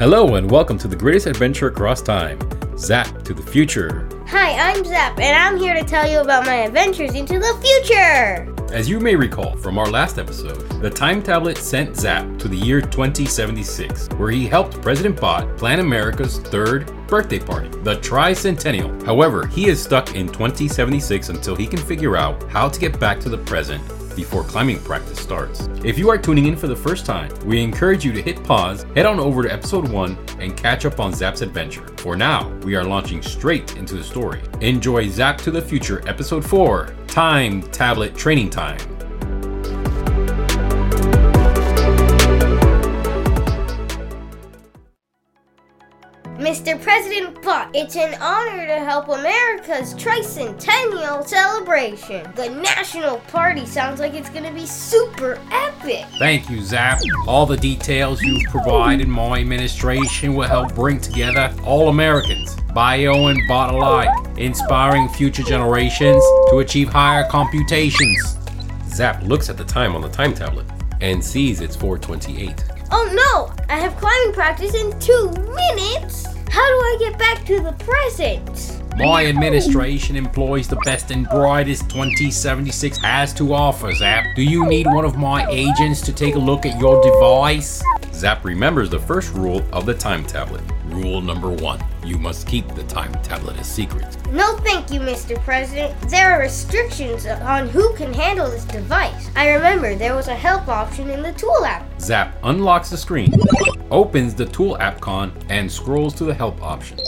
Hello 0.00 0.36
and 0.36 0.50
welcome 0.50 0.78
to 0.78 0.88
the 0.88 0.96
greatest 0.96 1.26
adventure 1.26 1.66
across 1.66 2.00
time, 2.00 2.38
Zap 2.78 3.22
to 3.22 3.34
the 3.34 3.42
Future. 3.42 4.08
Hi, 4.28 4.52
I'm 4.52 4.82
Zap, 4.82 5.18
and 5.18 5.36
I'm 5.36 5.60
here 5.60 5.74
to 5.74 5.84
tell 5.84 6.10
you 6.10 6.20
about 6.20 6.46
my 6.46 6.54
adventures 6.54 7.14
into 7.14 7.38
the 7.38 7.54
future. 7.60 8.50
As 8.74 8.88
you 8.88 8.98
may 8.98 9.14
recall 9.14 9.58
from 9.58 9.76
our 9.76 9.90
last 9.90 10.16
episode, 10.16 10.66
the 10.80 10.88
time 10.88 11.22
tablet 11.22 11.58
sent 11.58 11.98
Zap 11.98 12.38
to 12.38 12.48
the 12.48 12.56
year 12.56 12.80
2076, 12.80 14.08
where 14.16 14.30
he 14.30 14.46
helped 14.46 14.80
President 14.80 15.20
Bot 15.20 15.54
plan 15.58 15.80
America's 15.80 16.38
third 16.38 16.90
birthday 17.06 17.38
party, 17.38 17.68
the 17.82 17.96
tricentennial. 17.96 19.04
However, 19.04 19.48
he 19.48 19.68
is 19.68 19.82
stuck 19.82 20.14
in 20.14 20.28
2076 20.28 21.28
until 21.28 21.54
he 21.54 21.66
can 21.66 21.78
figure 21.78 22.16
out 22.16 22.42
how 22.44 22.70
to 22.70 22.80
get 22.80 22.98
back 22.98 23.20
to 23.20 23.28
the 23.28 23.36
present 23.36 23.82
before 24.16 24.44
climbing 24.44 24.80
practice 24.80 25.18
starts. 25.20 25.68
If 25.84 25.98
you 25.98 26.10
are 26.10 26.18
tuning 26.18 26.46
in 26.46 26.56
for 26.56 26.66
the 26.66 26.76
first 26.76 27.06
time, 27.06 27.30
we 27.44 27.62
encourage 27.62 28.04
you 28.04 28.12
to 28.12 28.22
hit 28.22 28.42
pause, 28.44 28.84
head 28.94 29.06
on 29.06 29.18
over 29.18 29.42
to 29.42 29.52
episode 29.52 29.88
1, 29.88 30.18
and 30.38 30.56
catch 30.56 30.84
up 30.84 31.00
on 31.00 31.12
Zap's 31.12 31.42
adventure. 31.42 31.86
For 31.98 32.16
now, 32.16 32.48
we 32.64 32.74
are 32.76 32.84
launching 32.84 33.22
straight 33.22 33.76
into 33.76 33.94
the 33.94 34.04
story. 34.04 34.42
Enjoy 34.60 35.08
Zap 35.08 35.38
to 35.38 35.50
the 35.50 35.62
Future 35.62 36.02
episode 36.08 36.44
4 36.44 36.94
Time 37.06 37.62
Tablet 37.70 38.14
Training 38.14 38.50
Time. 38.50 38.78
Mr. 46.50 46.82
President 46.82 47.40
Bot, 47.42 47.70
it's 47.74 47.94
an 47.94 48.20
honor 48.20 48.66
to 48.66 48.84
help 48.84 49.08
America's 49.08 49.94
tricentennial 49.94 51.24
celebration. 51.24 52.28
The 52.34 52.48
national 52.48 53.18
party 53.28 53.64
sounds 53.64 54.00
like 54.00 54.14
it's 54.14 54.30
gonna 54.30 54.52
be 54.52 54.66
super 54.66 55.38
epic. 55.52 56.06
Thank 56.18 56.50
you, 56.50 56.60
Zap. 56.60 56.98
All 57.28 57.46
the 57.46 57.56
details 57.56 58.20
you 58.20 58.36
provide 58.48 59.00
in 59.00 59.08
my 59.08 59.38
administration 59.38 60.34
will 60.34 60.48
help 60.48 60.74
bring 60.74 61.00
together 61.00 61.54
all 61.62 61.88
Americans, 61.88 62.56
bio 62.74 63.28
and 63.28 63.40
bot 63.46 63.72
alike, 63.72 64.10
inspiring 64.36 65.08
future 65.08 65.44
generations 65.44 66.24
to 66.50 66.58
achieve 66.58 66.88
higher 66.88 67.28
computations. 67.28 68.36
Zap 68.88 69.22
looks 69.22 69.50
at 69.50 69.56
the 69.56 69.64
time 69.64 69.94
on 69.94 70.02
the 70.02 70.10
time 70.10 70.34
tablet 70.34 70.66
and 71.00 71.24
sees 71.24 71.60
it's 71.60 71.76
428. 71.76 72.64
Oh 72.90 73.08
no! 73.12 73.64
I 73.72 73.78
have 73.78 73.96
climbing 73.98 74.32
practice 74.32 74.74
in 74.74 74.98
two 74.98 75.30
minutes! 75.30 75.89
How 76.50 76.66
do 76.66 76.74
I 76.74 76.96
get 76.98 77.16
back 77.16 77.46
to 77.46 77.60
the 77.60 77.72
present? 77.72 78.82
My 78.96 79.26
administration 79.26 80.16
employs 80.16 80.66
the 80.66 80.80
best 80.84 81.12
and 81.12 81.28
brightest 81.28 81.88
2076 81.88 82.98
has 82.98 83.32
to 83.34 83.54
offer, 83.54 83.94
Zap. 83.94 84.34
Do 84.34 84.42
you 84.42 84.66
need 84.66 84.86
one 84.86 85.04
of 85.04 85.16
my 85.16 85.46
agents 85.48 86.00
to 86.00 86.12
take 86.12 86.34
a 86.34 86.40
look 86.40 86.66
at 86.66 86.78
your 86.80 87.00
device? 87.04 87.82
Zap 88.12 88.44
remembers 88.44 88.90
the 88.90 88.98
first 88.98 89.32
rule 89.32 89.62
of 89.72 89.86
the 89.86 89.94
time 89.94 90.24
tablet. 90.24 90.62
Rule 90.90 91.20
number 91.20 91.50
one 91.50 91.80
you 92.04 92.18
must 92.18 92.46
keep 92.46 92.66
the 92.74 92.82
time 92.84 93.12
tablet 93.22 93.58
a 93.58 93.64
secret. 93.64 94.16
No, 94.32 94.56
thank 94.58 94.90
you, 94.90 95.00
Mr. 95.00 95.38
President. 95.42 95.98
There 96.08 96.32
are 96.32 96.40
restrictions 96.40 97.26
on 97.26 97.68
who 97.68 97.94
can 97.94 98.12
handle 98.12 98.50
this 98.50 98.64
device. 98.64 99.30
I 99.36 99.50
remember 99.50 99.94
there 99.94 100.14
was 100.14 100.28
a 100.28 100.34
help 100.34 100.68
option 100.68 101.10
in 101.10 101.22
the 101.22 101.32
tool 101.32 101.64
app. 101.64 101.86
Zap 102.00 102.36
unlocks 102.42 102.90
the 102.90 102.96
screen, 102.96 103.32
opens 103.90 104.34
the 104.34 104.46
tool 104.46 104.78
app 104.78 105.00
con, 105.00 105.32
and 105.48 105.70
scrolls 105.70 106.14
to 106.14 106.24
the 106.24 106.34
help 106.34 106.62
option. 106.62 106.98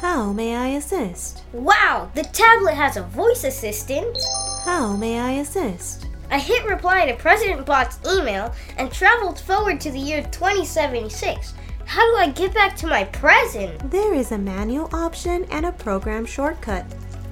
How 0.00 0.32
may 0.32 0.56
I 0.56 0.68
assist? 0.68 1.42
Wow, 1.52 2.10
the 2.14 2.24
tablet 2.24 2.74
has 2.74 2.96
a 2.96 3.02
voice 3.02 3.44
assistant. 3.44 4.16
How 4.64 4.96
may 4.96 5.18
I 5.18 5.32
assist? 5.32 6.06
I 6.30 6.38
hit 6.38 6.64
reply 6.64 7.06
to 7.06 7.14
President 7.14 7.66
Bot's 7.66 7.98
email 8.10 8.54
and 8.78 8.90
traveled 8.90 9.38
forward 9.38 9.80
to 9.82 9.90
the 9.90 9.98
year 9.98 10.22
2076. 10.30 11.54
How 11.92 12.10
do 12.10 12.16
I 12.16 12.30
get 12.30 12.54
back 12.54 12.74
to 12.76 12.86
my 12.86 13.04
present? 13.04 13.90
There 13.90 14.14
is 14.14 14.32
a 14.32 14.38
manual 14.38 14.88
option 14.94 15.44
and 15.50 15.66
a 15.66 15.72
program 15.72 16.24
shortcut. 16.24 16.86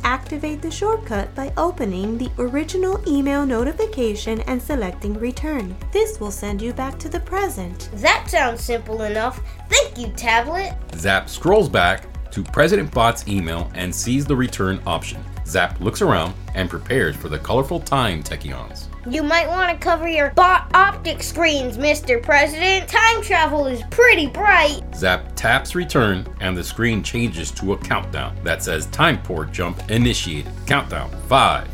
Activate 0.04 0.60
the 0.60 0.70
shortcut 0.70 1.34
by 1.34 1.50
opening 1.56 2.18
the 2.18 2.30
original 2.38 3.02
email 3.08 3.46
notification 3.46 4.42
and 4.42 4.60
selecting 4.60 5.14
return. 5.14 5.74
This 5.92 6.20
will 6.20 6.30
send 6.30 6.60
you 6.60 6.74
back 6.74 6.98
to 6.98 7.08
the 7.08 7.20
present. 7.20 7.88
That 7.94 8.26
sounds 8.28 8.62
simple 8.62 9.04
enough. 9.04 9.40
Thank 9.70 9.96
you, 9.96 10.08
tablet. 10.08 10.74
Zap 10.94 11.30
scrolls 11.30 11.70
back 11.70 12.30
to 12.30 12.42
President 12.42 12.92
Bot's 12.92 13.26
email 13.26 13.72
and 13.74 13.94
sees 13.94 14.26
the 14.26 14.36
return 14.36 14.78
option. 14.86 15.24
Zap 15.46 15.80
looks 15.80 16.02
around 16.02 16.34
and 16.54 16.68
prepares 16.68 17.16
for 17.16 17.30
the 17.30 17.38
colorful 17.38 17.80
time 17.80 18.22
tachyons. 18.22 18.89
You 19.08 19.22
might 19.22 19.48
want 19.48 19.70
to 19.70 19.82
cover 19.82 20.06
your 20.06 20.28
bot 20.32 20.70
optic 20.74 21.22
screens, 21.22 21.78
Mr. 21.78 22.22
President. 22.22 22.86
Time 22.86 23.22
travel 23.22 23.66
is 23.66 23.82
pretty 23.90 24.26
bright. 24.26 24.82
Zap 24.94 25.34
taps 25.36 25.74
return 25.74 26.26
and 26.40 26.54
the 26.54 26.62
screen 26.62 27.02
changes 27.02 27.50
to 27.52 27.72
a 27.72 27.78
countdown 27.78 28.36
that 28.44 28.62
says 28.62 28.84
time 28.86 29.22
port 29.22 29.52
jump 29.52 29.90
initiated. 29.90 30.52
Countdown 30.66 31.10
five, 31.28 31.66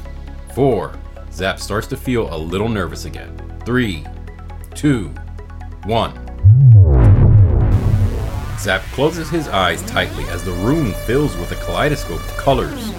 four. 0.55 0.97
Zap 1.33 1.59
starts 1.59 1.89
to 1.89 1.97
feel 1.97 2.33
a 2.33 2.39
little 2.39 2.69
nervous 2.69 3.07
again. 3.07 3.37
Three, 3.67 4.07
two, 4.77 5.09
one. 5.85 6.15
Zap 8.61 8.83
closes 8.93 9.29
his 9.29 9.49
eyes 9.49 9.83
tightly 9.83 10.23
as 10.29 10.45
the 10.45 10.53
room 10.53 10.93
fills 11.07 11.37
with 11.39 11.51
a 11.51 11.57
kaleidoscope 11.57 12.21
of 12.21 12.37
colors. 12.37 12.93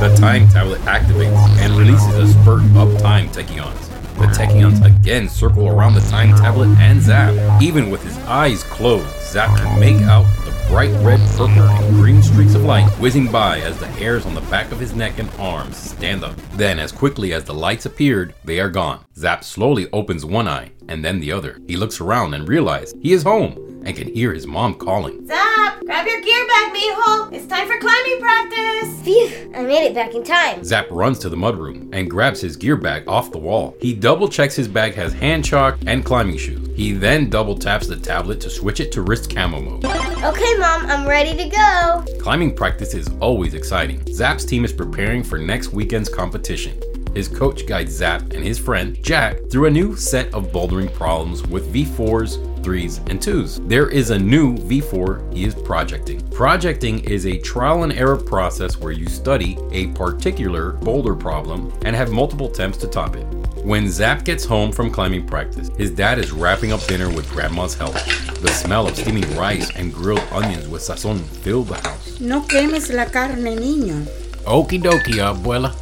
The 0.00 0.16
time 0.16 0.48
tablet 0.48 0.80
activates 0.86 1.36
and 1.58 1.76
releases 1.76 2.14
a 2.14 2.26
spurt 2.26 2.62
of 2.74 2.98
time 3.02 3.28
tachyons. 3.28 3.88
The 4.16 4.28
tachyons 4.28 4.82
again 4.82 5.28
circle 5.28 5.68
around 5.68 5.92
the 5.92 6.00
time 6.00 6.34
tablet 6.36 6.68
and 6.78 7.02
Zap. 7.02 7.60
Even 7.60 7.90
with 7.90 8.02
his 8.02 8.16
eyes 8.20 8.62
closed, 8.62 9.06
Zap 9.20 9.54
can 9.58 9.78
make 9.78 10.00
out 10.04 10.24
the 10.46 10.56
bright 10.70 10.90
red, 11.04 11.20
purple, 11.32 11.64
and 11.64 11.94
green 11.96 12.22
streaks 12.22 12.54
of 12.54 12.64
light 12.64 12.88
whizzing 12.98 13.30
by 13.30 13.60
as 13.60 13.78
the 13.78 13.88
hairs 13.88 14.24
on 14.24 14.34
the 14.34 14.40
back 14.42 14.72
of 14.72 14.80
his 14.80 14.94
neck 14.94 15.18
and 15.18 15.28
arms 15.38 15.76
stand 15.76 16.24
up. 16.24 16.34
Then, 16.54 16.78
as 16.78 16.92
quickly 16.92 17.34
as 17.34 17.44
the 17.44 17.52
lights 17.52 17.84
appeared, 17.84 18.32
they 18.42 18.58
are 18.58 18.70
gone. 18.70 19.04
Zap 19.18 19.44
slowly 19.44 19.86
opens 19.92 20.24
one 20.24 20.48
eye 20.48 20.72
and 20.88 21.04
then 21.04 21.20
the 21.20 21.30
other. 21.30 21.60
He 21.66 21.76
looks 21.76 22.00
around 22.00 22.32
and 22.32 22.48
realizes 22.48 22.94
he 23.02 23.12
is 23.12 23.22
home 23.22 23.69
and 23.84 23.96
can 23.96 24.12
hear 24.12 24.32
his 24.32 24.46
mom 24.46 24.74
calling. 24.74 25.26
Zap, 25.26 25.80
grab 25.80 26.06
your 26.06 26.20
gear 26.20 26.46
bag, 26.46 26.72
mijo. 26.72 27.32
It's 27.32 27.46
time 27.46 27.66
for 27.66 27.78
climbing 27.78 28.20
practice. 28.20 29.00
Phew, 29.02 29.52
I 29.54 29.62
made 29.62 29.86
it 29.86 29.94
back 29.94 30.14
in 30.14 30.22
time. 30.22 30.62
Zap 30.64 30.86
runs 30.90 31.18
to 31.20 31.28
the 31.28 31.36
mudroom 31.36 31.88
and 31.92 32.10
grabs 32.10 32.40
his 32.40 32.56
gear 32.56 32.76
bag 32.76 33.08
off 33.08 33.32
the 33.32 33.38
wall. 33.38 33.76
He 33.80 33.94
double 33.94 34.28
checks 34.28 34.54
his 34.54 34.68
bag 34.68 34.94
has 34.94 35.12
hand 35.12 35.44
chalk 35.44 35.78
and 35.86 36.04
climbing 36.04 36.36
shoes. 36.36 36.68
He 36.76 36.92
then 36.92 37.30
double 37.30 37.56
taps 37.56 37.86
the 37.86 37.96
tablet 37.96 38.40
to 38.42 38.50
switch 38.50 38.80
it 38.80 38.92
to 38.92 39.02
wrist 39.02 39.34
camo 39.34 39.60
mode. 39.60 39.84
Okay, 39.84 40.54
Mom, 40.58 40.86
I'm 40.86 41.06
ready 41.06 41.36
to 41.36 41.48
go. 41.48 42.04
Climbing 42.20 42.54
practice 42.54 42.94
is 42.94 43.08
always 43.20 43.54
exciting. 43.54 44.02
Zap's 44.12 44.44
team 44.44 44.64
is 44.64 44.72
preparing 44.72 45.22
for 45.22 45.38
next 45.38 45.72
weekend's 45.72 46.08
competition. 46.08 46.80
His 47.14 47.26
coach 47.26 47.66
guides 47.66 47.92
Zap 47.92 48.22
and 48.32 48.44
his 48.44 48.58
friend 48.58 48.96
Jack 49.02 49.38
through 49.50 49.66
a 49.66 49.70
new 49.70 49.96
set 49.96 50.32
of 50.32 50.52
bouldering 50.52 50.92
problems 50.94 51.42
with 51.46 51.72
V4s, 51.74 52.49
3s, 52.62 52.98
and 53.10 53.20
2s. 53.20 53.68
There 53.68 53.88
is 53.88 54.10
a 54.10 54.18
new 54.18 54.56
V4 54.56 55.32
he 55.34 55.44
is 55.44 55.54
projecting. 55.54 56.20
Projecting 56.30 57.04
is 57.04 57.26
a 57.26 57.38
trial 57.38 57.82
and 57.82 57.92
error 57.92 58.16
process 58.16 58.78
where 58.78 58.92
you 58.92 59.06
study 59.06 59.58
a 59.72 59.88
particular 59.88 60.72
boulder 60.72 61.14
problem 61.14 61.72
and 61.84 61.94
have 61.96 62.10
multiple 62.10 62.50
attempts 62.50 62.78
to 62.78 62.86
top 62.86 63.16
it. 63.16 63.24
When 63.64 63.90
Zap 63.90 64.24
gets 64.24 64.44
home 64.44 64.72
from 64.72 64.90
climbing 64.90 65.26
practice, 65.26 65.70
his 65.76 65.90
dad 65.90 66.18
is 66.18 66.32
wrapping 66.32 66.72
up 66.72 66.82
dinner 66.86 67.10
with 67.10 67.30
grandma's 67.30 67.74
help. 67.74 67.92
The 67.92 68.48
smell 68.48 68.88
of 68.88 68.96
steaming 68.96 69.36
rice 69.36 69.70
and 69.76 69.92
grilled 69.92 70.26
onions 70.32 70.66
with 70.66 70.80
sazon 70.80 71.18
fill 71.18 71.64
the 71.64 71.74
house. 71.74 72.20
No 72.20 72.40
quemes 72.40 72.90
la 72.90 73.04
carne, 73.04 73.56
niño. 73.56 74.06
Okie 74.44 74.80
dokie, 74.80 75.20
abuela. 75.20 75.74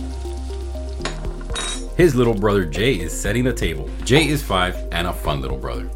His 1.96 2.14
little 2.14 2.34
brother 2.34 2.64
Jay 2.64 2.94
is 2.94 3.12
setting 3.12 3.44
the 3.44 3.52
table. 3.52 3.88
Jay 4.04 4.28
is 4.28 4.42
five 4.42 4.76
and 4.90 5.06
a 5.06 5.12
fun 5.12 5.40
little 5.40 5.58
brother. 5.58 5.88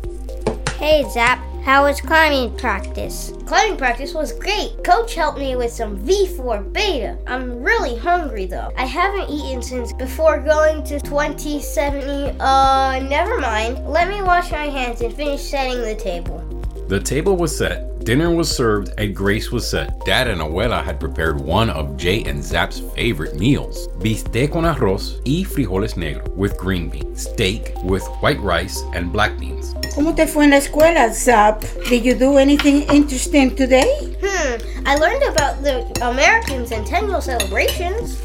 Hey, 0.82 1.08
Zap. 1.08 1.38
How 1.62 1.84
was 1.84 2.00
climbing 2.00 2.56
practice? 2.56 3.32
Climbing 3.46 3.76
practice 3.76 4.14
was 4.14 4.32
great. 4.32 4.82
Coach 4.82 5.14
helped 5.14 5.38
me 5.38 5.54
with 5.54 5.70
some 5.70 5.96
V4 5.96 6.72
beta. 6.72 7.16
I'm 7.28 7.62
really 7.62 7.96
hungry 7.96 8.46
though. 8.46 8.72
I 8.76 8.84
haven't 8.84 9.30
eaten 9.30 9.62
since 9.62 9.92
before 9.92 10.40
going 10.40 10.82
to 10.82 10.98
2070. 10.98 12.36
Uh, 12.40 12.98
never 13.08 13.38
mind. 13.38 13.86
Let 13.86 14.08
me 14.08 14.22
wash 14.22 14.50
my 14.50 14.64
hands 14.64 15.02
and 15.02 15.14
finish 15.14 15.42
setting 15.42 15.80
the 15.82 15.94
table. 15.94 16.40
The 16.88 16.98
table 16.98 17.36
was 17.36 17.56
set, 17.56 17.91
dinner 18.04 18.30
was 18.30 18.54
served, 18.54 18.92
and 18.98 19.14
grace 19.14 19.50
was 19.50 19.68
set. 19.68 20.04
Dad 20.04 20.28
and 20.28 20.40
Abuela 20.40 20.82
had 20.82 20.98
prepared 20.98 21.40
one 21.40 21.70
of 21.70 21.96
Jay 21.96 22.22
and 22.24 22.42
Zap's 22.42 22.80
favorite 22.94 23.36
meals 23.36 23.88
bistec 24.00 24.52
con 24.52 24.64
arroz 24.64 25.20
y 25.24 25.44
frijoles 25.44 25.94
negros 25.94 26.28
with 26.36 26.58
green 26.58 26.88
beans, 26.88 27.22
steak 27.22 27.72
with 27.84 28.04
white 28.20 28.40
rice 28.40 28.82
and 28.94 29.12
black 29.12 29.38
beans. 29.38 29.74
¿Cómo 29.94 30.14
te 30.16 30.26
fue 30.26 30.44
en 30.44 30.50
la 30.50 30.56
escuela, 30.56 31.12
Zap? 31.12 31.62
Did 31.88 32.04
you 32.04 32.14
do 32.14 32.38
anything 32.38 32.82
interesting 32.90 33.54
today? 33.54 34.16
Hmm, 34.22 34.86
I 34.86 34.96
learned 34.96 35.22
about 35.24 35.62
the 35.62 35.84
American 36.02 36.66
Centennial 36.66 37.20
celebrations. 37.20 38.20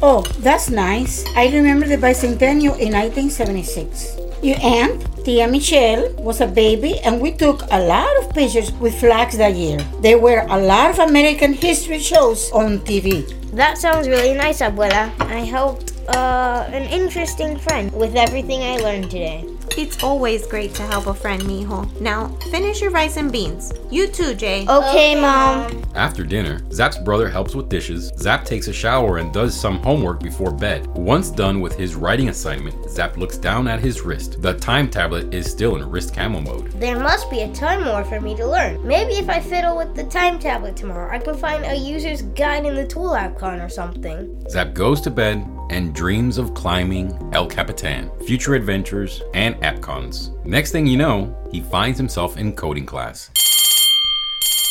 Oh, 0.00 0.22
that's 0.40 0.70
nice. 0.70 1.24
I 1.34 1.48
remember 1.48 1.86
the 1.86 1.96
bicentennial 1.96 2.78
in 2.78 2.92
1976. 2.92 4.27
Your 4.40 4.56
aunt, 4.62 5.02
Tia 5.24 5.48
Michelle, 5.48 6.14
was 6.22 6.40
a 6.40 6.46
baby, 6.46 7.00
and 7.00 7.20
we 7.20 7.32
took 7.32 7.62
a 7.72 7.80
lot 7.82 8.08
of 8.22 8.30
pictures 8.32 8.70
with 8.78 8.94
flags 9.00 9.36
that 9.38 9.56
year. 9.56 9.78
There 10.00 10.18
were 10.18 10.46
a 10.48 10.58
lot 10.60 10.90
of 10.90 11.00
American 11.00 11.54
history 11.54 11.98
shows 11.98 12.48
on 12.52 12.78
TV. 12.86 13.26
That 13.50 13.78
sounds 13.78 14.06
really 14.06 14.34
nice, 14.34 14.60
Abuela. 14.60 15.10
I 15.18 15.40
helped 15.42 15.92
uh, 16.14 16.70
an 16.70 16.86
interesting 16.86 17.58
friend 17.58 17.90
with 17.92 18.14
everything 18.14 18.62
I 18.62 18.76
learned 18.76 19.10
today. 19.10 19.44
It's 19.78 20.02
always 20.02 20.44
great 20.44 20.74
to 20.74 20.82
help 20.82 21.06
a 21.06 21.14
friend, 21.14 21.40
mijo. 21.42 21.88
Now, 22.00 22.36
finish 22.50 22.80
your 22.80 22.90
rice 22.90 23.16
and 23.16 23.30
beans. 23.30 23.72
You 23.92 24.08
too, 24.08 24.34
Jay. 24.34 24.66
Okay, 24.68 25.14
Mom. 25.14 25.84
After 25.94 26.24
dinner, 26.24 26.60
Zap's 26.72 26.98
brother 26.98 27.28
helps 27.28 27.54
with 27.54 27.68
dishes. 27.68 28.10
Zap 28.18 28.44
takes 28.44 28.66
a 28.66 28.72
shower 28.72 29.18
and 29.18 29.32
does 29.32 29.54
some 29.58 29.78
homework 29.78 30.20
before 30.20 30.50
bed. 30.50 30.88
Once 30.88 31.30
done 31.30 31.60
with 31.60 31.76
his 31.76 31.94
writing 31.94 32.28
assignment, 32.28 32.90
Zap 32.90 33.16
looks 33.16 33.38
down 33.38 33.68
at 33.68 33.78
his 33.78 34.00
wrist. 34.00 34.42
The 34.42 34.54
time 34.54 34.90
tablet 34.90 35.32
is 35.32 35.48
still 35.48 35.76
in 35.76 35.88
wrist 35.88 36.12
camo 36.12 36.40
mode. 36.40 36.72
There 36.72 36.98
must 36.98 37.30
be 37.30 37.42
a 37.42 37.54
ton 37.54 37.84
more 37.84 38.02
for 38.02 38.20
me 38.20 38.34
to 38.34 38.48
learn. 38.48 38.84
Maybe 38.84 39.12
if 39.12 39.30
I 39.30 39.38
fiddle 39.38 39.76
with 39.76 39.94
the 39.94 40.04
time 40.06 40.40
tablet 40.40 40.74
tomorrow, 40.74 41.14
I 41.14 41.20
can 41.20 41.36
find 41.36 41.64
a 41.64 41.76
user's 41.76 42.22
guide 42.22 42.66
in 42.66 42.74
the 42.74 42.84
tool 42.84 43.10
icon 43.10 43.60
or 43.60 43.68
something. 43.68 44.44
Zap 44.50 44.74
goes 44.74 45.00
to 45.02 45.10
bed 45.12 45.48
and 45.70 45.94
dreams 45.94 46.38
of 46.38 46.54
climbing 46.54 47.16
El 47.32 47.46
Capitan, 47.46 48.10
future 48.26 48.54
adventures, 48.54 49.22
and 49.34 49.54
AppCons. 49.68 50.44
Next 50.44 50.72
thing 50.72 50.86
you 50.86 50.96
know, 50.96 51.36
he 51.52 51.60
finds 51.60 51.98
himself 51.98 52.36
in 52.36 52.54
coding 52.54 52.86
class. 52.86 53.30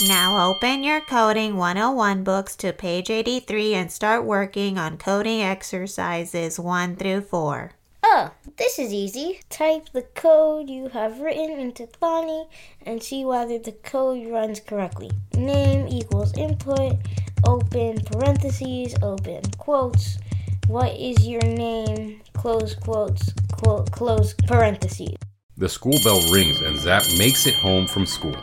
Now 0.07 0.49
open 0.49 0.83
your 0.83 1.01
Coding 1.01 1.57
101 1.57 2.23
books 2.23 2.55
to 2.57 2.71
page 2.71 3.09
83 3.09 3.73
and 3.73 3.91
start 3.91 4.25
working 4.25 4.77
on 4.77 4.97
coding 4.97 5.41
exercises 5.41 6.59
1 6.59 6.95
through 6.97 7.21
4. 7.21 7.71
Oh, 8.03 8.31
this 8.57 8.79
is 8.79 8.93
easy. 8.93 9.41
Type 9.49 9.89
the 9.93 10.03
code 10.03 10.69
you 10.69 10.89
have 10.89 11.19
written 11.19 11.59
into 11.59 11.87
Thonny 11.87 12.47
and 12.85 13.01
see 13.01 13.25
whether 13.25 13.57
the 13.57 13.71
code 13.71 14.27
runs 14.27 14.59
correctly. 14.59 15.11
Name 15.35 15.87
equals 15.87 16.37
input, 16.37 16.97
open 17.45 17.99
parentheses, 18.01 18.95
open 19.01 19.41
quotes. 19.57 20.19
What 20.67 20.97
is 20.97 21.25
your 21.25 21.41
name? 21.43 22.21
Close 22.33 22.75
quotes, 22.75 23.31
quote, 23.53 23.89
close 23.89 24.33
parentheses. 24.33 25.15
The 25.55 25.69
school 25.69 25.97
bell 26.03 26.19
rings 26.33 26.59
and 26.59 26.77
Zap 26.77 27.03
makes 27.17 27.47
it 27.47 27.55
home 27.55 27.87
from 27.87 28.05
school. 28.05 28.35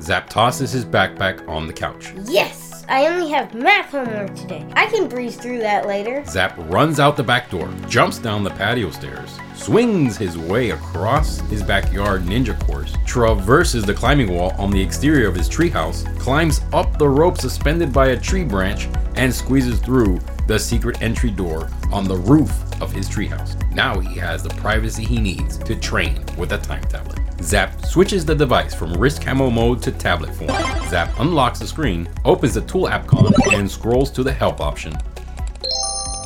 Zap 0.00 0.30
tosses 0.30 0.72
his 0.72 0.86
backpack 0.86 1.46
on 1.46 1.66
the 1.66 1.72
couch. 1.74 2.14
Yes! 2.24 2.86
I 2.88 3.08
only 3.08 3.30
have 3.30 3.52
math 3.52 3.90
homework 3.90 4.34
today. 4.36 4.66
I 4.72 4.86
can 4.86 5.06
breeze 5.06 5.36
through 5.36 5.58
that 5.58 5.86
later. 5.86 6.24
Zap 6.24 6.54
runs 6.60 6.98
out 6.98 7.18
the 7.18 7.22
back 7.22 7.50
door, 7.50 7.70
jumps 7.90 8.18
down 8.18 8.42
the 8.42 8.48
patio 8.48 8.90
stairs, 8.90 9.38
swings 9.54 10.16
his 10.16 10.38
way 10.38 10.70
across 10.70 11.40
his 11.50 11.62
backyard 11.62 12.22
ninja 12.22 12.58
course, 12.66 12.94
traverses 13.04 13.84
the 13.84 13.92
climbing 13.92 14.32
wall 14.32 14.52
on 14.56 14.70
the 14.70 14.80
exterior 14.80 15.28
of 15.28 15.34
his 15.34 15.50
treehouse, 15.50 16.06
climbs 16.18 16.62
up 16.72 16.96
the 16.96 17.06
rope 17.06 17.36
suspended 17.36 17.92
by 17.92 18.08
a 18.08 18.18
tree 18.18 18.44
branch, 18.44 18.88
and 19.16 19.34
squeezes 19.34 19.78
through 19.80 20.18
the 20.48 20.58
secret 20.58 21.00
entry 21.02 21.30
door 21.30 21.68
on 21.92 22.04
the 22.04 22.16
roof 22.16 22.50
of 22.80 22.90
his 22.90 23.08
treehouse. 23.08 23.54
Now 23.72 24.00
he 24.00 24.18
has 24.18 24.42
the 24.42 24.48
privacy 24.48 25.04
he 25.04 25.20
needs 25.20 25.58
to 25.58 25.76
train 25.76 26.24
with 26.38 26.52
a 26.52 26.58
time 26.58 26.82
tablet. 26.84 27.20
Zap 27.42 27.84
switches 27.84 28.24
the 28.24 28.34
device 28.34 28.74
from 28.74 28.94
wrist 28.94 29.22
camo 29.22 29.50
mode 29.50 29.82
to 29.82 29.92
tablet 29.92 30.34
form. 30.34 30.48
Zap 30.88 31.10
unlocks 31.20 31.58
the 31.58 31.66
screen, 31.66 32.08
opens 32.24 32.54
the 32.54 32.62
tool 32.62 32.86
icon, 32.86 33.32
and 33.52 33.70
scrolls 33.70 34.10
to 34.10 34.22
the 34.22 34.32
help 34.32 34.60
option. 34.60 34.96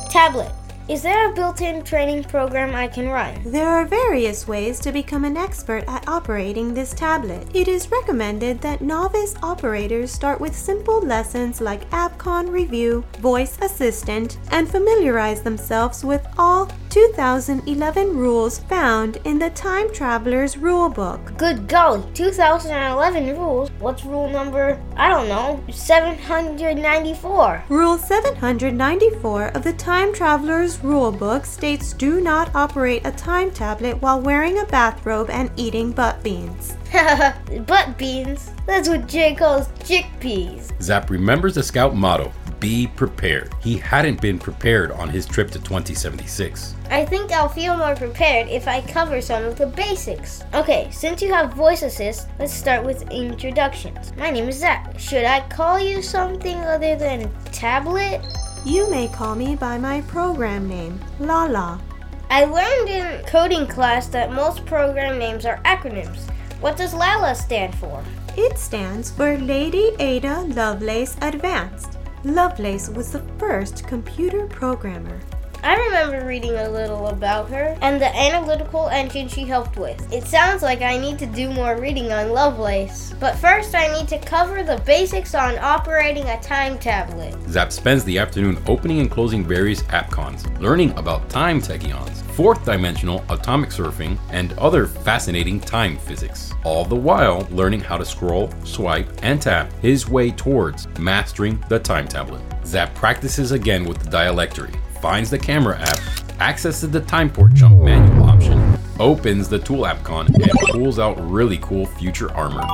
Tablet. 0.09 0.51
Is 0.89 1.01
there 1.01 1.31
a 1.31 1.33
built-in 1.33 1.83
training 1.83 2.25
program 2.25 2.75
I 2.75 2.89
can 2.89 3.07
run? 3.07 3.41
There 3.45 3.69
are 3.69 3.85
various 3.85 4.49
ways 4.49 4.81
to 4.81 4.91
become 4.91 5.23
an 5.23 5.37
expert 5.37 5.85
at 5.87 6.05
operating 6.09 6.73
this 6.73 6.93
tablet. 6.93 7.47
It 7.53 7.69
is 7.69 7.89
recommended 7.89 8.59
that 8.61 8.81
novice 8.81 9.33
operators 9.41 10.11
start 10.11 10.41
with 10.41 10.53
simple 10.53 10.99
lessons 10.99 11.61
like 11.61 11.89
AppCon 11.91 12.51
Review, 12.51 13.05
Voice 13.19 13.57
Assistant, 13.61 14.37
and 14.51 14.69
familiarize 14.69 15.41
themselves 15.41 16.03
with 16.03 16.27
all 16.37 16.69
2011 16.93 18.15
rules 18.15 18.59
found 18.59 19.17
in 19.23 19.39
the 19.39 19.49
Time 19.49 19.91
Traveler's 19.91 20.57
Rulebook. 20.57 21.35
Good 21.39 21.67
golly, 21.67 22.03
2011 22.13 23.35
rules. 23.35 23.71
What's 23.79 24.05
rule 24.05 24.29
number? 24.29 24.79
I 24.95 25.09
don't 25.09 25.27
know, 25.27 25.59
794. 25.71 27.63
Rule 27.67 27.97
794 27.97 29.47
of 29.47 29.63
the 29.63 29.73
Time 29.73 30.13
Traveler's 30.13 30.77
Rulebook 30.77 31.47
states 31.47 31.93
do 31.93 32.21
not 32.21 32.53
operate 32.53 33.01
a 33.05 33.11
time 33.11 33.49
tablet 33.49 33.99
while 33.99 34.21
wearing 34.21 34.59
a 34.59 34.65
bathrobe 34.65 35.31
and 35.31 35.49
eating 35.57 35.93
butt 35.93 36.21
beans. 36.21 36.77
Butt 37.65 37.97
beans. 37.97 38.51
That's 38.67 38.87
what 38.87 39.07
Jay 39.07 39.33
calls 39.33 39.67
chickpeas. 39.79 40.79
Zap 40.79 41.09
remembers 41.09 41.55
the 41.55 41.63
scout 41.63 41.95
motto 41.95 42.31
be 42.63 42.87
prepared. 42.87 43.53
He 43.61 43.77
hadn't 43.77 44.21
been 44.21 44.39
prepared 44.39 44.89
on 44.93 45.09
his 45.09 45.25
trip 45.25 45.51
to 45.51 45.59
2076. 45.59 46.75
I 46.89 47.03
think 47.03 47.33
I'll 47.33 47.49
feel 47.49 47.75
more 47.75 47.93
prepared 47.93 48.47
if 48.47 48.69
I 48.69 48.79
cover 48.79 49.19
some 49.19 49.43
of 49.43 49.57
the 49.57 49.67
basics. 49.67 50.43
Okay, 50.53 50.87
since 50.89 51.21
you 51.21 51.33
have 51.33 51.55
voice 51.55 51.81
assist, 51.81 52.29
let's 52.39 52.53
start 52.53 52.85
with 52.85 53.11
introductions. 53.11 54.13
My 54.15 54.29
name 54.29 54.47
is 54.47 54.59
Zap. 54.59 54.97
Should 54.97 55.25
I 55.25 55.41
call 55.49 55.77
you 55.77 56.01
something 56.01 56.55
other 56.55 56.95
than 56.95 57.29
tablet? 57.51 58.21
You 58.63 58.89
may 58.89 59.09
call 59.09 59.35
me 59.35 59.57
by 59.57 59.77
my 59.77 59.99
program 60.03 60.69
name, 60.69 61.01
Lala. 61.19 61.81
I 62.29 62.45
learned 62.45 62.87
in 62.87 63.25
coding 63.25 63.67
class 63.67 64.07
that 64.07 64.31
most 64.31 64.65
program 64.65 65.19
names 65.19 65.45
are 65.45 65.61
acronyms. 65.63 66.31
What 66.61 66.77
does 66.77 66.93
LALA 66.93 67.35
stand 67.35 67.75
for? 67.75 68.01
It 68.37 68.57
stands 68.57 69.11
for 69.11 69.37
Lady 69.37 69.91
Ada 69.99 70.43
Lovelace 70.43 71.17
Advanced. 71.21 71.97
Lovelace 72.25 72.87
was 72.87 73.11
the 73.11 73.19
first 73.37 73.85
computer 73.85 74.47
programmer. 74.47 75.19
I 75.61 75.75
remember 75.75 76.25
reading 76.25 76.55
a 76.55 76.69
little 76.69 77.07
about 77.07 77.49
her 77.49 77.77
and 77.81 78.01
the 78.01 78.15
analytical 78.15 78.87
engine 78.87 79.27
she 79.27 79.43
helped 79.43 79.75
with. 79.75 80.11
It 80.11 80.23
sounds 80.23 80.61
like 80.61 80.81
I 80.81 80.97
need 80.97 81.19
to 81.19 81.25
do 81.25 81.51
more 81.51 81.75
reading 81.75 82.13
on 82.13 82.31
Lovelace. 82.31 83.13
But 83.19 83.35
first, 83.35 83.75
I 83.75 83.91
need 83.93 84.07
to 84.07 84.19
cover 84.19 84.63
the 84.63 84.81
basics 84.85 85.35
on 85.35 85.57
operating 85.57 86.23
a 86.29 86.41
time 86.41 86.79
tablet. 86.79 87.35
Zap 87.49 87.73
spends 87.73 88.05
the 88.05 88.17
afternoon 88.17 88.57
opening 88.67 89.01
and 89.01 89.11
closing 89.11 89.43
various 89.43 89.83
AppCons, 89.83 90.61
learning 90.61 90.91
about 90.91 91.29
time 91.29 91.59
tachyons, 91.59 92.22
fourth 92.35 92.65
dimensional 92.65 93.23
atomic 93.29 93.69
surfing, 93.69 94.17
and 94.31 94.53
other 94.53 94.87
fascinating 94.87 95.59
time 95.59 95.97
physics. 95.97 96.51
All 96.63 96.83
the 96.83 96.95
while 96.95 97.47
learning 97.51 97.81
how 97.81 97.97
to 97.97 98.05
scroll, 98.05 98.51
swipe, 98.63 99.07
and 99.21 99.41
tap 99.41 99.71
his 99.81 100.09
way 100.09 100.31
towards 100.31 100.87
mastering 100.99 101.63
the 101.69 101.79
time 101.79 102.07
tablet. 102.07 102.41
Zap 102.65 102.95
practices 102.95 103.51
again 103.51 103.85
with 103.85 103.99
the 103.99 104.09
dialectory, 104.09 104.73
finds 105.01 105.29
the 105.29 105.37
camera 105.37 105.79
app, 105.79 105.99
accesses 106.39 106.89
the 106.89 107.01
time 107.01 107.29
port 107.29 107.53
jump 107.53 107.79
manual 107.81 108.23
option, 108.23 108.79
opens 108.99 109.47
the 109.47 109.59
tool 109.59 109.81
appcon, 109.81 110.27
and 110.27 110.51
pulls 110.71 110.97
out 110.97 111.19
really 111.29 111.59
cool 111.59 111.85
future 111.85 112.31
armor. 112.33 112.65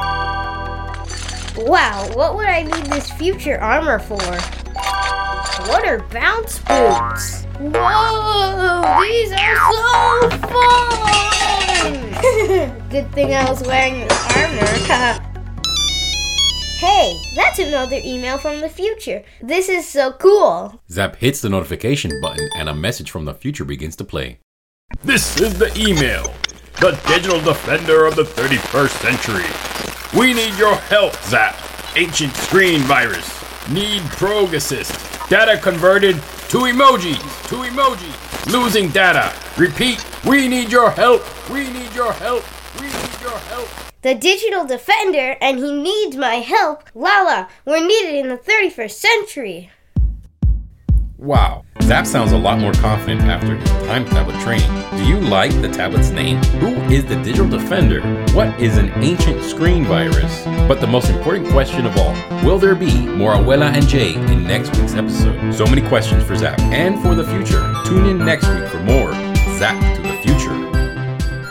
Wow, 1.58 2.10
what 2.14 2.36
would 2.36 2.48
I 2.48 2.64
need 2.64 2.86
this 2.86 3.12
future 3.12 3.60
armor 3.60 4.00
for? 4.00 4.59
What 5.70 5.86
are 5.88 6.00
bounce 6.10 6.58
boots? 6.58 7.44
Whoa, 7.60 9.02
these 9.04 9.32
are 9.32 9.56
so 9.72 10.30
fun! 10.48 11.94
Good 12.90 13.12
thing 13.12 13.36
I 13.36 13.48
was 13.48 13.62
wearing 13.62 14.00
this 14.00 14.36
armor. 14.36 14.66
hey, 16.80 17.22
that's 17.36 17.60
another 17.60 18.00
email 18.04 18.40
from 18.40 18.62
the 18.62 18.70
future. 18.70 19.24
This 19.44 19.70
is 19.70 19.88
so 19.88 20.14
cool. 20.14 20.82
Zap 20.90 21.18
hits 21.18 21.40
the 21.42 21.50
notification 21.50 22.20
button 22.20 22.50
and 22.56 22.68
a 22.68 22.74
message 22.74 23.12
from 23.12 23.26
the 23.26 23.36
future 23.36 23.64
begins 23.64 23.96
to 23.98 24.04
play. 24.04 24.40
This 25.04 25.40
is 25.40 25.60
the 25.60 25.72
email. 25.80 26.34
The 26.82 27.00
digital 27.08 27.40
defender 27.42 28.08
of 28.08 28.16
the 28.16 28.24
31st 28.24 29.02
century. 29.04 30.20
We 30.20 30.34
need 30.34 30.58
your 30.58 30.74
help, 30.74 31.14
Zap. 31.26 31.56
Ancient 31.96 32.34
screen 32.34 32.80
virus. 32.82 33.30
Need 33.70 34.02
prog 34.06 34.56
assist. 34.56 35.09
Data 35.30 35.60
converted 35.62 36.16
to 36.50 36.66
emojis. 36.66 37.22
To 37.50 37.58
emoji. 37.58 38.52
Losing 38.52 38.90
data. 38.90 39.32
Repeat. 39.60 40.04
We 40.26 40.48
need 40.48 40.72
your 40.72 40.90
help. 40.90 41.22
We 41.52 41.70
need 41.70 41.94
your 41.94 42.12
help. 42.14 42.44
We 42.80 42.88
need 42.88 43.22
your 43.22 43.38
help. 43.38 43.70
The 44.02 44.16
digital 44.16 44.66
defender, 44.66 45.38
and 45.40 45.60
he 45.60 45.72
needs 45.72 46.16
my 46.16 46.38
help. 46.38 46.84
Lala, 46.96 47.48
we're 47.64 47.86
needed 47.86 48.16
in 48.16 48.30
the 48.30 48.38
31st 48.38 48.92
century. 48.92 49.70
Wow, 51.20 51.64
Zap 51.90 52.06
sounds 52.06 52.34
a 52.34 52.38
lot 52.38 52.60
more 52.60 52.72
confident 52.74 53.22
after 53.22 53.56
his 53.56 53.68
time 53.88 54.06
tablet 54.06 54.40
training. 54.42 54.70
Do 54.92 55.04
you 55.06 55.20
like 55.20 55.50
the 55.60 55.68
tablet's 55.68 56.12
name? 56.12 56.38
Who 56.60 56.76
is 56.94 57.04
the 57.04 57.16
digital 57.16 57.50
defender? 57.50 58.02
What 58.36 58.62
is 58.62 58.78
an 58.78 58.92
ancient 59.04 59.42
screen 59.44 59.86
virus? 59.86 60.44
But 60.68 60.82
the 60.82 60.86
most 60.86 61.10
important 61.10 61.50
question 61.50 61.88
of 61.88 61.98
all, 61.98 62.14
will 62.46 62.60
there 62.60 62.76
be 62.76 63.08
more 63.08 63.34
Abuela 63.34 63.74
and 63.74 63.88
Jay 63.88 64.14
in 64.14 64.44
next 64.44 64.78
week's 64.78 64.94
episode? 64.94 65.52
So 65.52 65.66
many 65.66 65.82
questions 65.82 66.24
for 66.24 66.36
Zap 66.36 66.60
and 66.60 67.02
for 67.02 67.16
the 67.16 67.24
future. 67.24 67.74
Tune 67.86 68.06
in 68.06 68.24
next 68.24 68.48
week 68.48 68.68
for 68.68 68.80
more 68.82 69.12
Zap. 69.58 69.99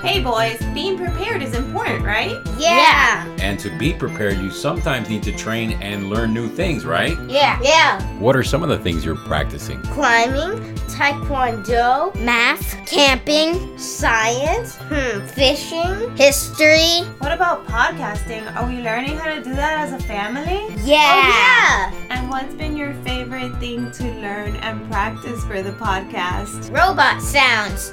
Hey 0.08 0.22
boys, 0.22 0.58
being 0.72 0.96
prepared 0.96 1.42
is 1.42 1.54
important, 1.54 2.02
right? 2.02 2.34
Yeah. 2.56 3.26
And 3.40 3.60
to 3.60 3.68
be 3.76 3.92
prepared, 3.92 4.38
you 4.38 4.50
sometimes 4.50 5.10
need 5.10 5.22
to 5.24 5.32
train 5.36 5.72
and 5.82 6.08
learn 6.08 6.32
new 6.32 6.48
things, 6.48 6.86
right? 6.86 7.14
Yeah. 7.28 7.60
Yeah. 7.62 8.00
What 8.18 8.34
are 8.34 8.42
some 8.42 8.62
of 8.62 8.70
the 8.70 8.78
things 8.78 9.04
you're 9.04 9.16
practicing? 9.16 9.82
Climbing, 9.82 10.74
taekwondo, 10.88 12.14
math, 12.14 12.74
camping, 12.86 13.76
science, 13.76 14.76
hmm, 14.88 15.26
fishing, 15.26 16.16
history. 16.16 17.06
What 17.18 17.32
about 17.32 17.66
podcasting? 17.66 18.56
Are 18.56 18.66
we 18.66 18.80
learning 18.80 19.18
how 19.18 19.34
to 19.34 19.44
do 19.44 19.54
that 19.56 19.78
as 19.78 19.92
a 19.92 20.02
family? 20.06 20.74
Yeah. 20.86 21.04
Oh, 21.12 21.92
yeah. 21.92 21.92
And 22.08 22.30
what's 22.30 22.54
been 22.54 22.78
your 22.78 22.94
favorite 23.04 23.54
thing 23.60 23.90
to 23.92 24.04
learn 24.04 24.56
and 24.56 24.90
practice 24.90 25.44
for 25.44 25.60
the 25.60 25.72
podcast? 25.72 26.74
Robot 26.74 27.20
sounds. 27.20 27.92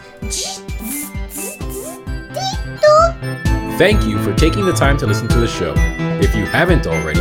Thank 3.77 4.05
you 4.05 4.17
for 4.23 4.33
taking 4.33 4.65
the 4.65 4.71
time 4.71 4.95
to 4.99 5.05
listen 5.05 5.27
to 5.27 5.37
the 5.37 5.49
show. 5.49 5.73
If 6.21 6.33
you 6.33 6.45
haven't 6.45 6.87
already, 6.87 7.19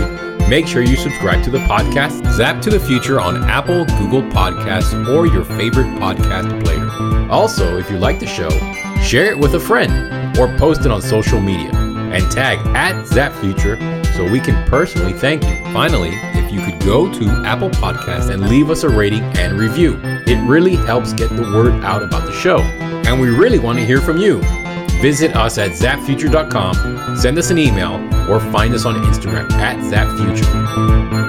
make 0.48 0.68
sure 0.68 0.82
you 0.82 0.94
subscribe 0.94 1.42
to 1.42 1.50
the 1.50 1.58
podcast 1.58 2.30
Zap 2.30 2.62
to 2.62 2.70
the 2.70 2.78
Future 2.78 3.20
on 3.20 3.42
Apple, 3.42 3.84
Google 3.98 4.22
Podcasts, 4.22 4.94
or 5.08 5.26
your 5.26 5.44
favorite 5.44 5.88
podcast 5.98 6.62
player. 6.62 6.88
Also, 7.28 7.76
if 7.76 7.90
you 7.90 7.98
like 7.98 8.20
the 8.20 8.26
show, 8.28 8.50
share 9.02 9.32
it 9.32 9.36
with 9.36 9.56
a 9.56 9.60
friend 9.60 10.38
or 10.38 10.46
post 10.56 10.82
it 10.82 10.92
on 10.92 11.02
social 11.02 11.40
media 11.40 11.72
and 11.74 12.30
tag 12.30 12.64
at 12.76 13.04
Zap 13.04 13.32
Future 13.40 13.76
so 14.12 14.30
we 14.30 14.38
can 14.38 14.64
personally 14.68 15.12
thank 15.12 15.42
you. 15.42 15.56
Finally, 15.72 16.12
if 16.34 16.52
you 16.52 16.64
could 16.64 16.78
go 16.84 17.12
to 17.12 17.28
Apple 17.44 17.70
Podcasts 17.70 18.30
and 18.30 18.48
leave 18.48 18.70
us 18.70 18.84
a 18.84 18.88
rating 18.88 19.24
and 19.38 19.58
review, 19.58 19.98
it 20.04 20.40
really 20.46 20.76
helps 20.76 21.14
get 21.14 21.30
the 21.30 21.42
word 21.42 21.82
out 21.82 22.04
about 22.04 22.24
the 22.26 22.32
show. 22.32 22.60
And 22.60 23.20
we 23.20 23.28
really 23.30 23.58
want 23.58 23.80
to 23.80 23.84
hear 23.84 24.00
from 24.00 24.18
you. 24.18 24.40
Visit 25.04 25.36
us 25.36 25.58
at 25.58 25.72
zapfuture.com, 25.72 27.18
send 27.18 27.36
us 27.36 27.50
an 27.50 27.58
email, 27.58 27.96
or 28.26 28.40
find 28.40 28.72
us 28.72 28.86
on 28.86 28.94
Instagram 28.94 29.50
at 29.52 29.76
zapfuture. 29.80 31.23